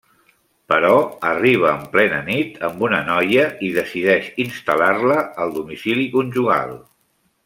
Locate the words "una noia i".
2.87-3.71